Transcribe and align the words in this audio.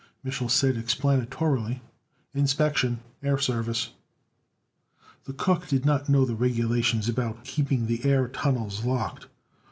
Mich'l 0.25 0.49
said 0.49 0.77
explanatorily: 0.77 1.83
"Inspection, 2.33 3.01
air 3.21 3.37
service." 3.37 3.91
The 5.25 5.33
cook 5.33 5.67
did 5.67 5.85
not 5.85 6.09
know 6.09 6.25
the 6.25 6.33
regulations 6.33 7.07
about 7.07 7.43
keeping 7.43 7.85
the 7.85 8.03
air 8.03 8.27
tunnels 8.27 8.83
locked. 8.83 9.27